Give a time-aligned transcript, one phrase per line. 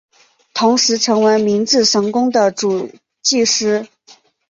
[0.55, 3.87] 同时成为明治神宫的主祭司。